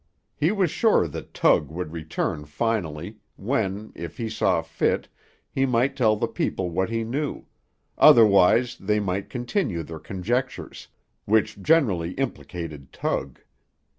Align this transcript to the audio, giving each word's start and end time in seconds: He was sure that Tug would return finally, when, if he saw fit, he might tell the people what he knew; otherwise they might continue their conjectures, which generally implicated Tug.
He 0.35 0.51
was 0.51 0.71
sure 0.71 1.07
that 1.07 1.31
Tug 1.31 1.69
would 1.69 1.91
return 1.91 2.45
finally, 2.45 3.17
when, 3.35 3.91
if 3.93 4.17
he 4.17 4.29
saw 4.31 4.63
fit, 4.63 5.07
he 5.51 5.67
might 5.67 5.95
tell 5.95 6.15
the 6.15 6.27
people 6.27 6.71
what 6.71 6.89
he 6.89 7.03
knew; 7.03 7.45
otherwise 7.99 8.75
they 8.79 8.99
might 8.99 9.29
continue 9.29 9.83
their 9.83 9.99
conjectures, 9.99 10.87
which 11.25 11.61
generally 11.61 12.13
implicated 12.13 12.91
Tug. 12.91 13.41